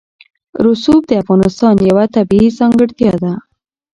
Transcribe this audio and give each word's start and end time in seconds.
رسوب 0.65 1.01
د 1.07 1.11
افغانستان 1.21 1.75
یوه 1.89 2.05
طبیعي 2.15 2.49
ځانګړتیا 2.59 3.13
ده. 3.23 3.33